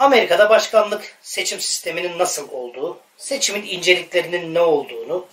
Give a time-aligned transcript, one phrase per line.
[0.00, 5.26] Amerika'da başkanlık seçim sisteminin nasıl olduğu, seçimin inceliklerinin ne olduğunu,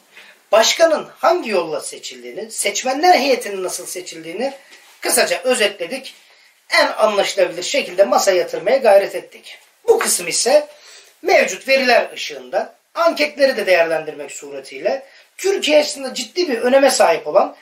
[0.51, 4.53] başkanın hangi yolla seçildiğini, seçmenler heyetinin nasıl seçildiğini
[5.01, 6.15] kısaca özetledik.
[6.69, 9.57] En anlaşılabilir şekilde masaya yatırmaya gayret ettik.
[9.87, 10.67] Bu kısım ise
[11.21, 15.05] mevcut veriler ışığında anketleri de değerlendirmek suretiyle
[15.37, 17.55] Türkiye açısından ciddi bir öneme sahip olan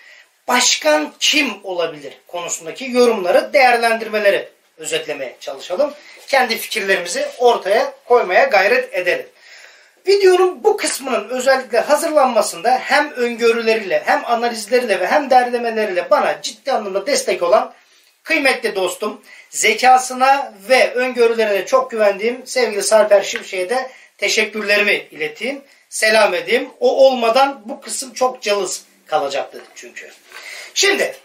[0.48, 5.94] başkan kim olabilir konusundaki yorumları, değerlendirmeleri özetlemeye çalışalım.
[6.28, 9.26] Kendi fikirlerimizi ortaya koymaya gayret edelim.
[10.08, 17.08] Videonun bu kısmının özellikle hazırlanmasında hem öngörüleriyle hem analizleriyle ve hem derlemeleriyle bana ciddi anlamda
[17.08, 17.74] destek olan
[18.24, 25.62] kıymetli dostum, zekasına ve öngörülerine çok güvendiğim sevgili Sarper Şimşek'e de teşekkürlerimi ileteyim.
[25.90, 26.70] Selam edeyim.
[26.80, 30.12] O olmadan bu kısım çok cılız kalacaktı çünkü.
[30.74, 31.16] Şimdi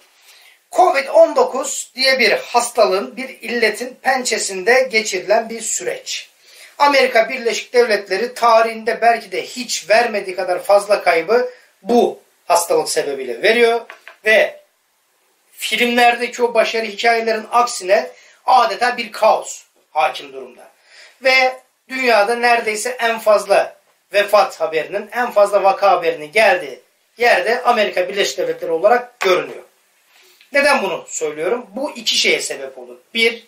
[0.72, 6.30] Covid-19 diye bir hastalığın, bir illetin pençesinde geçirilen bir süreç.
[6.78, 11.50] Amerika Birleşik Devletleri tarihinde belki de hiç vermediği kadar fazla kaybı
[11.82, 13.80] bu hastalık sebebiyle veriyor
[14.24, 14.60] ve
[15.52, 18.10] filmlerdeki o başarı hikayelerin aksine
[18.46, 20.70] adeta bir kaos hakim durumda.
[21.24, 23.76] Ve dünyada neredeyse en fazla
[24.12, 26.80] vefat haberinin, en fazla vaka haberinin geldiği
[27.18, 29.62] yerde Amerika Birleşik Devletleri olarak görünüyor.
[30.52, 31.66] Neden bunu söylüyorum?
[31.76, 32.96] Bu iki şeye sebep olur.
[33.14, 33.44] Bir,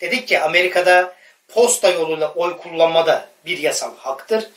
[0.00, 1.14] dedik ki Amerika'da
[1.48, 4.50] posta yoluyla oy kullanmada bir yasal haktır.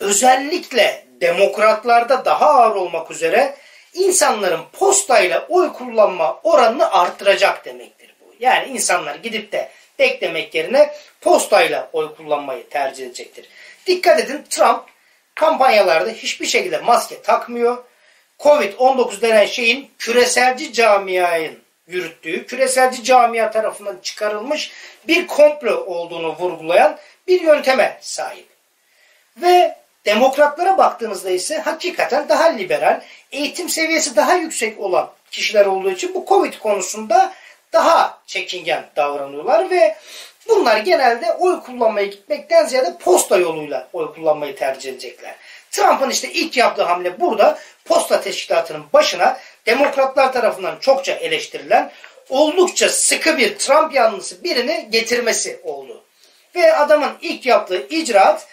[0.00, 3.56] Özellikle demokratlarda daha ağır olmak üzere
[3.94, 8.34] insanların postayla oy kullanma oranını arttıracak demektir bu.
[8.40, 13.48] Yani insanlar gidip de beklemek yerine postayla oy kullanmayı tercih edecektir.
[13.86, 14.82] Dikkat edin Trump
[15.34, 17.84] kampanyalarda hiçbir şekilde maske takmıyor.
[18.42, 24.72] Covid-19 denen şeyin küreselci camiayın yürüttüğü, küreselci camia tarafından çıkarılmış
[25.08, 28.46] bir komplo olduğunu vurgulayan bir yönteme sahip.
[29.36, 33.00] Ve demokratlara baktığınızda ise hakikaten daha liberal,
[33.32, 37.32] eğitim seviyesi daha yüksek olan kişiler olduğu için bu Covid konusunda
[37.72, 39.96] daha çekingen davranıyorlar ve
[40.48, 45.34] bunlar genelde oy kullanmaya gitmekten ziyade posta yoluyla oy kullanmayı tercih edecekler.
[45.70, 51.92] Trump'ın işte ilk yaptığı hamle burada posta teşkilatının başına demokratlar tarafından çokça eleştirilen
[52.28, 56.04] oldukça sıkı bir Trump yanlısı birini getirmesi oldu.
[56.54, 58.46] Ve adamın ilk yaptığı icraat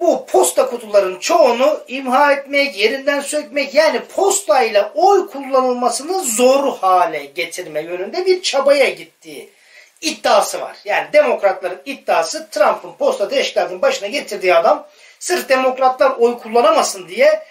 [0.00, 7.80] bu posta kutuların çoğunu imha etmek, yerinden sökmek yani postayla oy kullanılmasını zor hale getirme
[7.80, 9.50] yönünde bir çabaya gittiği
[10.00, 10.76] iddiası var.
[10.84, 14.88] Yani demokratların iddiası Trump'ın posta teşkilatının başına getirdiği adam
[15.18, 17.42] sırf demokratlar oy kullanamasın diye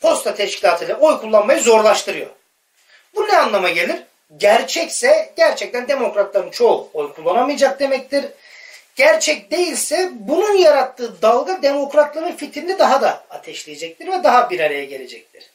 [0.00, 2.30] posta teşkilatıyla oy kullanmayı zorlaştırıyor.
[3.14, 3.96] Bu ne anlama gelir?
[4.36, 8.24] Gerçekse gerçekten demokratların çoğu oy kullanamayacak demektir.
[8.96, 15.50] Gerçek değilse bunun yarattığı dalga demokratların fitilini daha da ateşleyecektir ve daha bir araya gelecektir.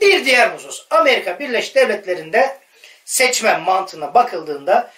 [0.00, 2.58] Bir diğer husus Amerika Birleşik Devletleri'nde
[3.04, 4.90] seçmen mantığına bakıldığında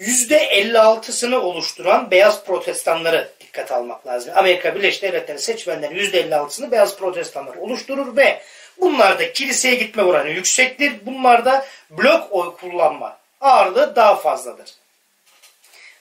[0.00, 4.32] %56'sını oluşturan beyaz protestanları dikkat almak lazım.
[4.36, 8.42] Amerika Birleşik Devletleri seçmenlerin %56'sını beyaz protestanlar oluşturur ve
[8.80, 10.92] bunlarda kiliseye gitme oranı yüksektir.
[11.06, 14.70] Bunlarda blok oy kullanma ağırlığı daha fazladır.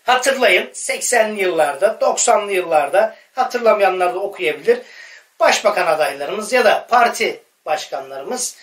[0.03, 4.79] Hatırlayın 80'li yıllarda, 90'lı yıllarda hatırlamayanlar da okuyabilir.
[5.39, 8.57] Başbakan adaylarımız ya da parti başkanlarımız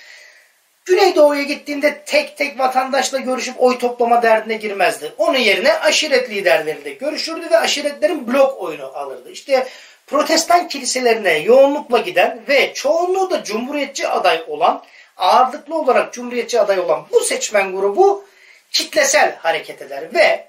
[0.86, 5.12] Güneydoğu'ya gittiğinde tek tek vatandaşla görüşüp oy toplama derdine girmezdi.
[5.18, 9.30] Onun yerine aşiret liderleriyle görüşürdü ve aşiretlerin blok oyunu alırdı.
[9.30, 9.66] İşte
[10.06, 14.84] protestan kiliselerine yoğunlukla giden ve çoğunluğu da cumhuriyetçi aday olan,
[15.16, 18.24] ağırlıklı olarak cumhuriyetçi aday olan bu seçmen grubu
[18.70, 20.48] kitlesel hareket eder ve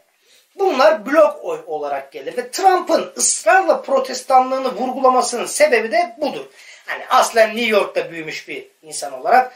[0.55, 2.37] bunlar blok oy olarak gelir.
[2.37, 6.45] Ve Trump'ın ısrarla protestanlığını vurgulamasının sebebi de budur.
[6.85, 9.53] Hani aslen New York'ta büyümüş bir insan olarak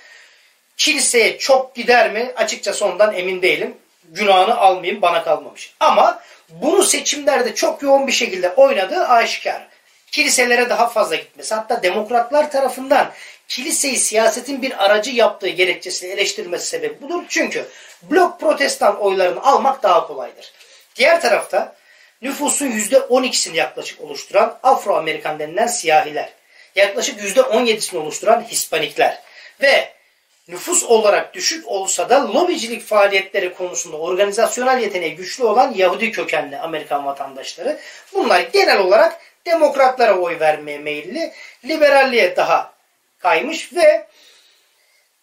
[0.81, 2.31] Kiliseye çok gider mi?
[2.35, 3.77] Açıkçası ondan emin değilim.
[4.03, 5.73] Günahını almayayım bana kalmamış.
[5.79, 9.67] Ama bunu seçimlerde çok yoğun bir şekilde oynadığı aşikar.
[10.11, 11.55] Kiliselere daha fazla gitmesi.
[11.55, 13.11] Hatta demokratlar tarafından
[13.47, 17.23] kiliseyi siyasetin bir aracı yaptığı gerekçesiyle eleştirilmesi sebebi budur.
[17.29, 17.65] Çünkü
[18.03, 20.51] blok protestan oylarını almak daha kolaydır.
[20.95, 21.75] Diğer tarafta
[22.21, 26.29] nüfusun %12'sini yaklaşık oluşturan Afro-Amerikan denilen siyahiler,
[26.75, 29.19] yaklaşık %17'sini oluşturan Hispanikler
[29.61, 30.00] ve
[30.51, 37.05] nüfus olarak düşük olsa da lobicilik faaliyetleri konusunda organizasyonel yeteneği güçlü olan Yahudi kökenli Amerikan
[37.05, 37.79] vatandaşları
[38.13, 41.33] bunlar genel olarak demokratlara oy vermeye meyilli,
[41.65, 42.73] liberalliğe daha
[43.19, 44.07] kaymış ve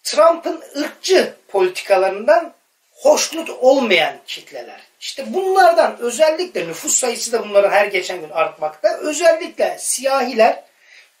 [0.03, 2.53] Trump'ın ırkçı politikalarından
[2.91, 4.81] hoşnut olmayan kitleler.
[4.99, 8.97] İşte bunlardan özellikle nüfus sayısı da bunların her geçen gün artmakta.
[8.97, 10.63] Özellikle siyahiler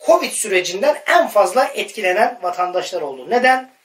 [0.05, 3.29] Covid sürecinden en fazla etkilenen vatandaşlar oldu.
[3.29, 3.78] Neden?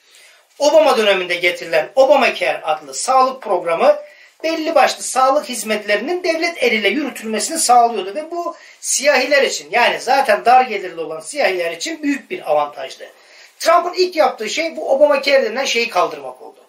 [0.58, 3.96] Obama döneminde getirilen Obamacare adlı sağlık programı
[4.44, 10.64] belli başlı sağlık hizmetlerinin devlet eliyle yürütülmesini sağlıyordu ve bu siyahiler için yani zaten dar
[10.64, 13.10] gelirli olan siyahiler için büyük bir avantajdı.
[13.58, 16.60] Trump'ın ilk yaptığı şey bu Obamacare denilen şeyi kaldırmak oldu.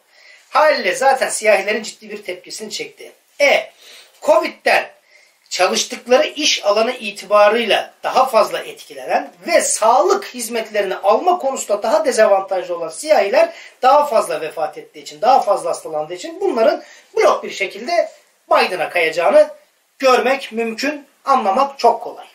[0.50, 3.12] Haliyle zaten siyahilerin ciddi bir tepkisini çekti.
[3.42, 3.72] E,
[4.22, 4.95] Covid'den
[5.56, 12.90] çalıştıkları iş alanı itibarıyla daha fazla etkilenen ve sağlık hizmetlerini alma konusunda daha dezavantajlı olan
[12.90, 16.84] siyahiler daha fazla vefat ettiği için, daha fazla hastalandığı için bunların
[17.18, 18.10] blok bir şekilde
[18.52, 19.50] Biden'a kayacağını
[20.00, 22.26] görmek mümkün, anlamak çok kolay.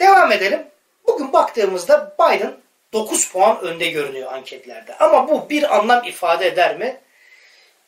[0.00, 0.66] Devam edelim.
[1.06, 2.52] Bugün baktığımızda Biden
[2.92, 4.96] 9 puan önde görünüyor anketlerde.
[4.98, 7.00] Ama bu bir anlam ifade eder mi?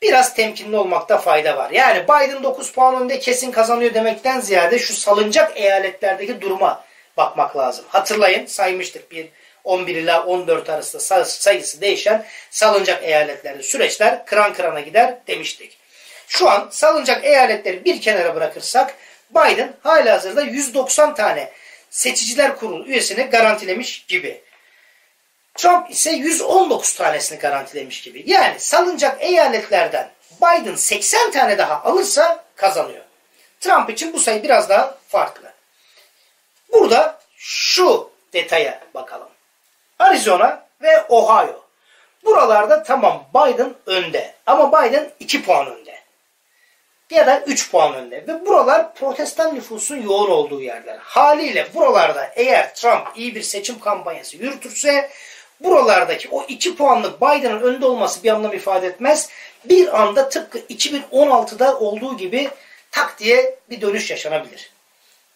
[0.02, 1.70] Biraz temkinli olmakta fayda var.
[1.70, 6.84] Yani Biden 9 puan önde kesin kazanıyor demekten ziyade şu salınacak eyaletlerdeki duruma
[7.16, 7.84] bakmak lazım.
[7.88, 9.28] Hatırlayın saymıştık bir
[9.64, 15.76] 11 ila 14 arasında sayısı değişen salınacak eyaletlerde süreçler kıran kırana gider demiştik.
[16.28, 18.94] Şu an salınacak eyaletleri bir kenara bırakırsak
[19.30, 21.52] Biden hala hazırda 190 tane
[21.90, 24.40] seçiciler kurulu üyesini garantilemiş gibi.
[25.54, 28.22] Trump ise 119 tanesini garantilemiş gibi.
[28.26, 30.10] Yani salınacak eyaletlerden
[30.42, 33.04] Biden 80 tane daha alırsa kazanıyor.
[33.60, 35.52] Trump için bu sayı biraz daha farklı.
[36.72, 39.28] Burada şu detaya bakalım.
[39.98, 41.64] Arizona ve Ohio.
[42.24, 46.00] Buralarda tamam Biden önde ama Biden 2 puan önde.
[47.10, 48.26] Ya da 3 puan önde.
[48.26, 50.98] Ve buralar protestan nüfusun yoğun olduğu yerler.
[50.98, 55.10] Haliyle buralarda eğer Trump iyi bir seçim kampanyası yürütürse
[55.60, 59.28] buralardaki o 2 puanlık Biden'ın önde olması bir anlam ifade etmez.
[59.64, 62.50] Bir anda tıpkı 2016'da olduğu gibi
[62.90, 64.70] tak diye bir dönüş yaşanabilir.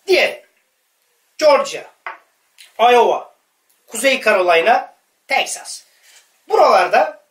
[0.06, 0.44] Diye
[1.38, 1.82] Georgia,
[2.78, 3.34] Iowa,
[3.86, 4.94] Kuzey Carolina,
[5.28, 5.84] Texas.
[6.48, 7.24] Buralarda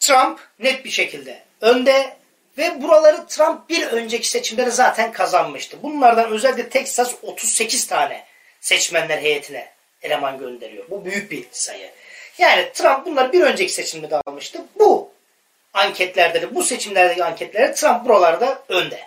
[0.00, 2.16] Trump net bir şekilde önde
[2.58, 5.82] ve buraları Trump bir önceki seçimleri zaten kazanmıştı.
[5.82, 8.24] Bunlardan özellikle Texas 38 tane
[8.60, 10.84] seçmenler heyetine eleman gönderiyor.
[10.90, 11.90] Bu büyük bir sayı.
[12.38, 14.62] Yani Trump bunları bir önceki seçimde de almıştı.
[14.78, 15.12] Bu
[15.72, 19.00] anketlerde de bu seçimlerdeki anketlerde Trump buralarda önde.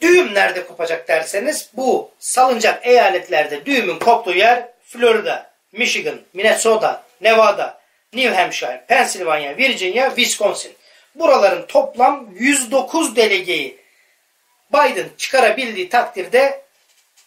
[0.00, 7.80] Düğüm nerede kopacak derseniz bu salıncak eyaletlerde düğümün koptuğu yer Florida, Michigan, Minnesota, Nevada,
[8.12, 10.72] New Hampshire, Pennsylvania, Virginia, Wisconsin.
[11.14, 13.78] Buraların toplam 109 delegeyi
[14.72, 16.62] Biden çıkarabildiği takdirde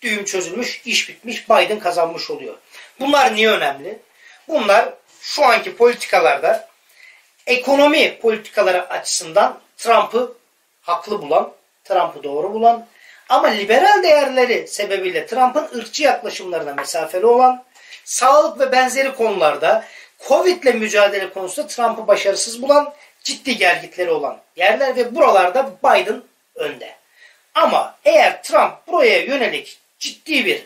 [0.03, 2.55] düğüm çözülmüş, iş bitmiş, Biden kazanmış oluyor.
[2.99, 3.99] Bunlar niye önemli?
[4.47, 4.89] Bunlar
[5.21, 6.69] şu anki politikalarda
[7.47, 10.33] ekonomi politikaları açısından Trump'ı
[10.81, 11.53] haklı bulan,
[11.83, 12.87] Trump'ı doğru bulan
[13.29, 17.63] ama liberal değerleri sebebiyle Trump'ın ırkçı yaklaşımlarına mesafeli olan,
[18.05, 19.85] sağlık ve benzeri konularda
[20.27, 26.21] Covid ile mücadele konusunda Trump'ı başarısız bulan, ciddi gergitleri olan yerler ve buralarda Biden
[26.55, 26.95] önde.
[27.55, 30.65] Ama eğer Trump buraya yönelik ciddi bir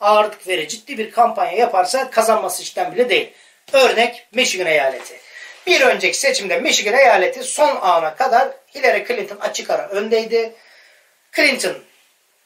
[0.00, 3.32] ağırlık veri, ciddi bir kampanya yaparsa kazanması işten bile değil.
[3.72, 5.20] Örnek Michigan eyaleti.
[5.66, 10.52] Bir önceki seçimde Michigan eyaleti son ana kadar Hillary Clinton açık ara öndeydi.
[11.36, 11.76] Clinton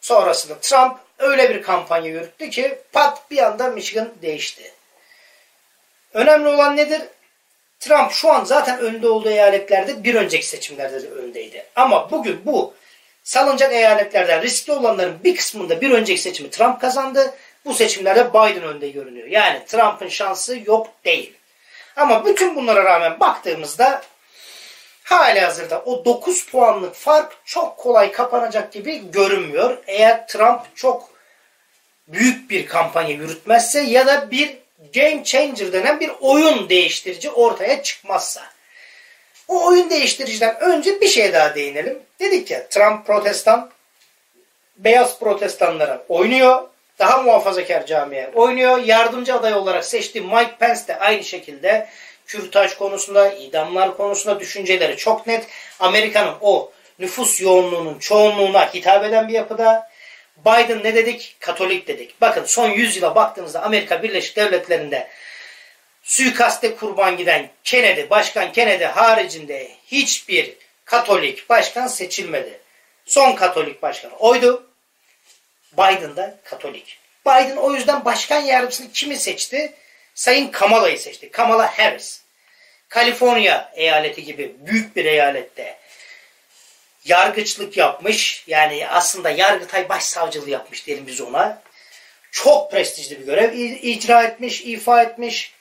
[0.01, 4.73] sonrasında Trump öyle bir kampanya yürüttü ki pat bir anda Michigan değişti.
[6.15, 7.03] Önemli olan nedir?
[7.81, 11.67] Trump şu an zaten önde olduğu eyaletlerde bir önceki seçimlerde de öndeydi.
[11.77, 12.75] Ama bugün bu
[13.23, 17.35] salınacak eyaletlerden riskli olanların bir kısmında bir önceki seçimi Trump kazandı.
[17.65, 19.29] Bu seçimlerde Biden önde görünüyor.
[19.29, 21.33] Yani Trump'ın şansı yok değil.
[21.97, 24.03] Ama bütün bunlara rağmen baktığımızda
[25.05, 29.79] hali hazırda o 9 puanlık fark çok kolay kapanacak gibi görünmüyor.
[29.87, 31.11] Eğer Trump çok
[32.09, 34.59] büyük bir kampanya yürütmezse ya da bir
[34.95, 38.52] game changer denen bir oyun değiştirici ortaya çıkmazsa.
[39.53, 41.99] O oyun değiştiriciden önce bir şey daha değinelim.
[42.21, 43.71] Dedik ya Trump protestan,
[44.77, 46.63] beyaz protestanlara oynuyor.
[46.99, 48.79] Daha muhafazakar camiye oynuyor.
[48.79, 51.89] Yardımcı aday olarak seçtiği Mike Pence de aynı şekilde
[52.27, 55.47] kürtaj konusunda, idamlar konusunda düşünceleri çok net.
[55.81, 59.91] Amerika'nın o nüfus yoğunluğunun çoğunluğuna hitap eden bir yapıda.
[60.47, 61.37] Biden ne dedik?
[61.41, 62.21] Katolik dedik.
[62.21, 65.09] Bakın son 100 yıla baktığınızda Amerika Birleşik Devletleri'nde
[66.03, 70.55] suikaste kurban giden Kennedy, Başkan Kennedy haricinde hiçbir
[70.85, 72.61] Katolik başkan seçilmedi.
[73.07, 74.71] Son Katolik başkan oydu.
[75.73, 76.99] Biden da Katolik.
[77.27, 79.73] Biden o yüzden başkan yardımcısını kimi seçti?
[80.15, 81.31] Sayın Kamala'yı seçti.
[81.31, 82.23] Kamala Harris.
[82.89, 85.79] Kaliforniya eyaleti gibi büyük bir eyalette
[87.05, 88.45] yargıçlık yapmış.
[88.47, 91.63] Yani aslında Yargıtay Başsavcılığı yapmış diyelim biz ona.
[92.31, 95.53] Çok prestijli bir görev icra etmiş, ifa etmiş.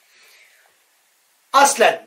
[1.52, 2.06] Aslen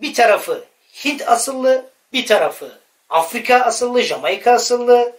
[0.00, 0.64] bir tarafı
[1.04, 5.16] Hint asıllı, bir tarafı Afrika asıllı, Jamaika asıllı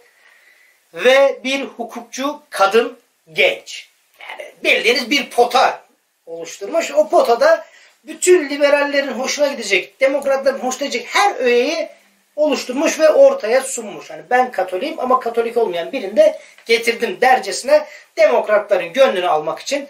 [0.94, 2.98] ve bir hukukçu kadın
[3.32, 3.88] genç.
[4.20, 5.84] Yani bildiğiniz bir pota
[6.26, 6.90] oluşturmuş.
[6.90, 7.64] O potada
[8.04, 11.88] bütün liberallerin hoşuna gidecek, demokratların hoşuna gidecek her öğeyi
[12.36, 14.10] oluşturmuş ve ortaya sunmuş.
[14.10, 19.88] Yani ben Katolik'im ama Katolik olmayan birini de getirdim dercesine demokratların gönlünü almak için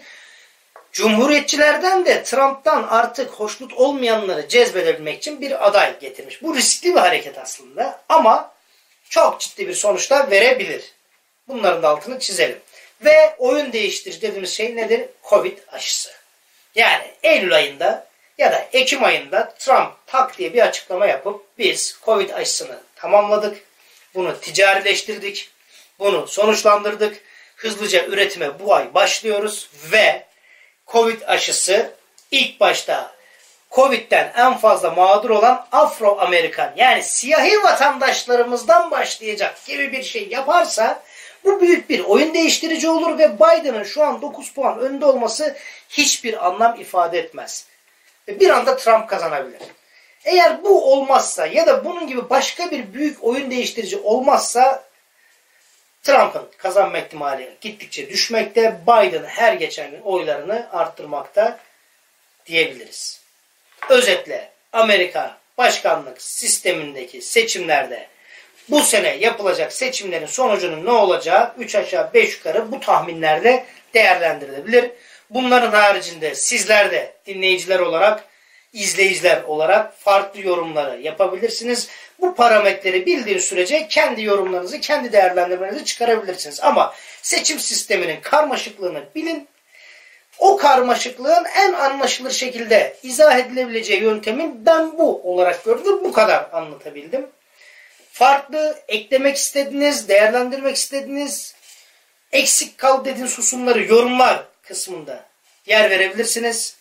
[0.91, 6.43] Cumhuriyetçilerden de Trump'tan artık hoşnut olmayanları cezbedebilmek için bir aday getirmiş.
[6.43, 8.51] Bu riskli bir hareket aslında ama
[9.09, 10.91] çok ciddi bir sonuçta verebilir.
[11.47, 12.59] Bunların da altını çizelim.
[13.01, 15.05] Ve oyun değiştirici dediğimiz şey nedir?
[15.29, 16.09] Covid aşısı.
[16.75, 22.29] Yani Eylül ayında ya da Ekim ayında Trump tak diye bir açıklama yapıp biz Covid
[22.29, 23.57] aşısını tamamladık.
[24.15, 25.49] Bunu ticarileştirdik.
[25.99, 27.21] Bunu sonuçlandırdık.
[27.55, 30.26] Hızlıca üretime bu ay başlıyoruz ve
[30.87, 31.91] Covid aşısı
[32.31, 33.11] ilk başta
[33.71, 41.03] Covid'den en fazla mağdur olan Afro-Amerikan yani siyahi vatandaşlarımızdan başlayacak gibi bir şey yaparsa
[41.43, 45.57] bu büyük bir oyun değiştirici olur ve Biden'ın şu an 9 puan önde olması
[45.89, 47.65] hiçbir anlam ifade etmez.
[48.27, 49.61] Bir anda Trump kazanabilir.
[50.25, 54.86] Eğer bu olmazsa ya da bunun gibi başka bir büyük oyun değiştirici olmazsa
[56.03, 58.81] Trump'ın kazanma ihtimali gittikçe düşmekte.
[58.87, 61.59] Biden her geçen gün oylarını arttırmakta
[62.45, 63.21] diyebiliriz.
[63.89, 68.07] Özetle Amerika başkanlık sistemindeki seçimlerde
[68.69, 74.91] bu sene yapılacak seçimlerin sonucunun ne olacağı 3 aşağı 5 yukarı bu tahminlerde değerlendirilebilir.
[75.29, 78.23] Bunların haricinde sizler de dinleyiciler olarak,
[78.77, 81.87] izleyiciler olarak farklı yorumları yapabilirsiniz.
[82.19, 86.59] Bu parametreleri bildiğiniz sürece kendi yorumlarınızı, kendi değerlendirmenizi çıkarabilirsiniz.
[86.61, 89.47] Ama seçim sisteminin karmaşıklığını bilin.
[90.39, 96.03] O karmaşıklığın en anlaşılır şekilde izah edilebileceği yöntemin ben bu olarak gördüm.
[96.03, 97.27] Bu kadar anlatabildim.
[98.11, 101.55] Farklı eklemek istediğiniz, değerlendirmek istediğiniz,
[102.31, 105.25] eksik kal dediğiniz hususları yorumlar kısmında
[105.65, 106.77] yer verebilirsiniz.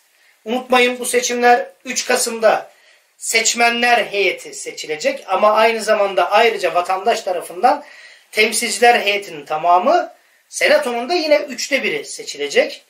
[0.47, 2.71] Unutmayın bu seçimler 3 Kasım'da
[3.19, 7.85] seçmenler heyeti seçilecek ama aynı zamanda ayrıca vatandaş tarafından
[8.33, 10.13] temsilciler heyetinin tamamı
[10.49, 12.85] senatonun da yine üçte biri seçilecek.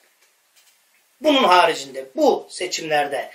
[1.20, 3.30] Bunun haricinde bu seçimlerde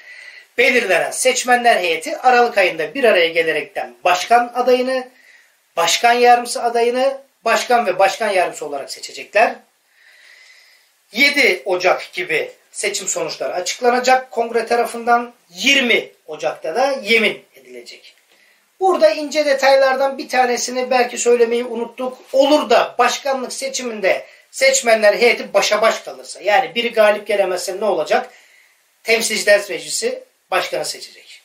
[0.58, 5.08] belirlenen seçmenler heyeti Aralık ayında bir araya gelerekten başkan adayını,
[5.78, 9.56] başkan yardımcısı adayını, başkan ve başkan yardımcısı olarak seçecekler.
[11.12, 18.16] 7 Ocak gibi seçim sonuçları açıklanacak kongre tarafından 20 Ocak'ta da yemin edilecek.
[18.80, 22.18] Burada ince detaylardan bir tanesini belki söylemeyi unuttuk.
[22.34, 28.30] Olur da başkanlık seçiminde seçmenler heyeti başa baş kalırsa yani biri galip gelemezse ne olacak?
[29.04, 31.42] Temsilciler Meclisi başkanı seçecek.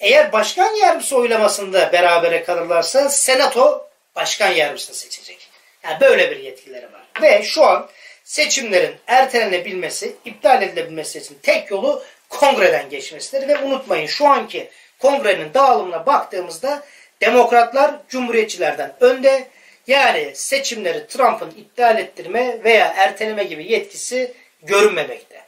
[0.00, 5.48] Eğer başkan yardımcısı oylamasında berabere kalırlarsa senato başkan yardımcısını seçecek.
[5.84, 7.02] Yani böyle bir yetkileri var.
[7.22, 7.88] Ve şu an
[8.28, 13.48] seçimlerin ertelenebilmesi, iptal edilebilmesi için tek yolu kongreden geçmesidir.
[13.48, 14.68] Ve unutmayın şu anki
[14.98, 16.84] kongrenin dağılımına baktığımızda
[17.20, 19.48] demokratlar cumhuriyetçilerden önde.
[19.86, 24.32] Yani seçimleri Trump'ın iptal ettirme veya erteleme gibi yetkisi
[24.62, 25.42] görünmemekte.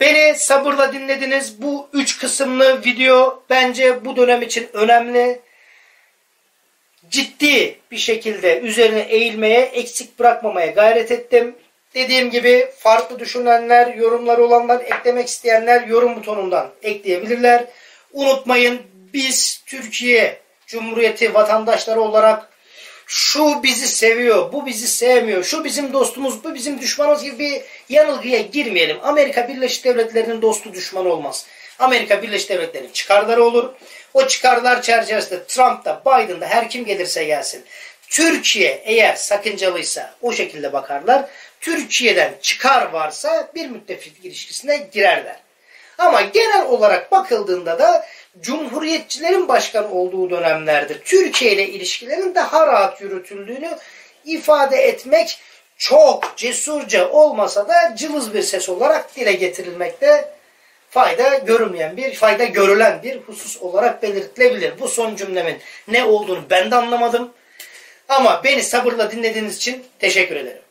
[0.00, 1.62] Beni sabırla dinlediniz.
[1.62, 5.40] Bu üç kısımlı video bence bu dönem için önemli.
[7.08, 11.56] Ciddi bir şekilde üzerine eğilmeye, eksik bırakmamaya gayret ettim.
[11.94, 17.64] Dediğim gibi farklı düşünenler, yorumlar olanlar, eklemek isteyenler yorum butonundan ekleyebilirler.
[18.12, 18.82] Unutmayın
[19.12, 22.48] biz Türkiye Cumhuriyeti vatandaşları olarak
[23.06, 28.40] şu bizi seviyor, bu bizi sevmiyor, şu bizim dostumuz, bu bizim düşmanımız gibi bir yanılgıya
[28.40, 28.96] girmeyelim.
[29.02, 31.46] Amerika Birleşik Devletleri'nin dostu düşmanı olmaz.
[31.78, 33.70] Amerika Birleşik Devletleri'nin çıkarları olur.
[34.14, 37.64] O çıkarlar çerçevesinde Trump da Biden da her kim gelirse gelsin.
[38.08, 41.24] Türkiye eğer sakıncalıysa o şekilde bakarlar.
[41.64, 45.36] Türkiye'den çıkar varsa bir müttefik ilişkisine girerler.
[45.98, 48.06] Ama genel olarak bakıldığında da
[48.40, 53.78] Cumhuriyetçilerin başkan olduğu dönemlerde Türkiye ile ilişkilerin daha rahat yürütüldüğünü
[54.24, 55.38] ifade etmek
[55.76, 60.32] çok cesurca olmasa da cılız bir ses olarak dile getirilmekte
[60.90, 64.80] fayda görünmeyen bir, fayda görülen bir husus olarak belirtilebilir.
[64.80, 67.32] Bu son cümlemin ne olduğunu ben de anlamadım.
[68.08, 70.63] Ama beni sabırla dinlediğiniz için teşekkür ederim.